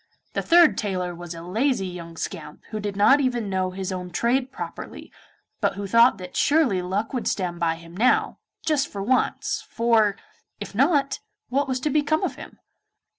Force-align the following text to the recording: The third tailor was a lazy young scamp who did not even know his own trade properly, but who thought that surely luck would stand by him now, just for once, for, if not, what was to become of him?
The 0.33 0.41
third 0.41 0.79
tailor 0.79 1.13
was 1.13 1.35
a 1.35 1.43
lazy 1.43 1.85
young 1.85 2.17
scamp 2.17 2.63
who 2.71 2.79
did 2.79 2.95
not 2.95 3.21
even 3.21 3.51
know 3.51 3.69
his 3.69 3.91
own 3.91 4.09
trade 4.09 4.51
properly, 4.51 5.11
but 5.59 5.75
who 5.75 5.85
thought 5.85 6.17
that 6.17 6.35
surely 6.35 6.81
luck 6.81 7.13
would 7.13 7.27
stand 7.27 7.59
by 7.59 7.75
him 7.75 7.95
now, 7.95 8.39
just 8.65 8.87
for 8.87 9.03
once, 9.03 9.63
for, 9.69 10.17
if 10.59 10.73
not, 10.73 11.19
what 11.49 11.67
was 11.67 11.79
to 11.81 11.91
become 11.91 12.23
of 12.23 12.33
him? 12.33 12.57